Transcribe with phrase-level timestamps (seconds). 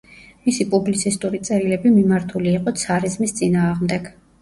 [0.45, 4.15] მისი პუბლიცისტური წერილები მიმართული იყო ცარიზმის წინააღმდეგ.